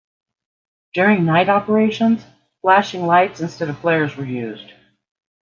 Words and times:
During 0.95 1.25
nightoperations 1.25 2.23
flashing 2.63 3.05
lights 3.05 3.39
instead 3.39 3.69
of 3.69 3.77
flares 3.77 4.17
were 4.17 4.25
used. 4.25 4.73